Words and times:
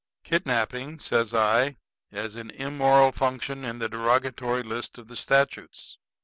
"Kidnapping," 0.23 0.97
says 0.99 1.31
I, 1.31 1.77
"is 2.11 2.35
an 2.35 2.49
immoral 2.49 3.11
function 3.11 3.63
in 3.63 3.77
the 3.77 3.87
derogatory 3.87 4.63
list 4.63 4.97
of 4.97 5.09
the 5.09 5.15
statutes. 5.15 5.99